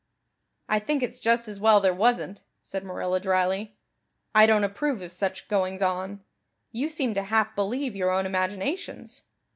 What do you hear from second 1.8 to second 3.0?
wasn't," said